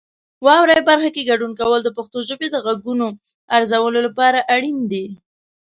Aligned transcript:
واورئ 0.45 0.79
برخه 0.89 1.09
کې 1.15 1.27
ګډون 1.29 1.51
کول 1.59 1.79
د 1.83 1.89
پښتو 1.97 2.17
ژبې 2.29 2.47
د 2.51 2.55
غږونو 2.65 3.07
ارزولو 3.55 3.99
لپاره 4.07 4.39
اړین 4.55 4.77
دي. 4.91 5.05